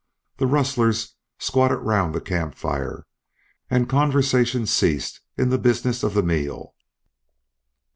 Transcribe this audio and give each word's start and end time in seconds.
The 0.37 0.47
rustlers 0.47 1.13
squatted 1.37 1.77
round 1.77 2.15
the 2.15 2.21
camp 2.21 2.55
fire, 2.55 3.05
and 3.69 3.87
conversation 3.87 4.65
ceased 4.65 5.19
in 5.37 5.49
the 5.49 5.59
business 5.59 6.01
of 6.01 6.15
the 6.15 6.23
meal. 6.23 6.73